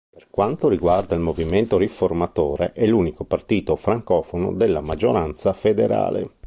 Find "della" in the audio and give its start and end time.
4.51-4.81